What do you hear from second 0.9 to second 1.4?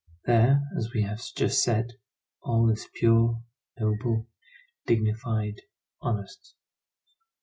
we have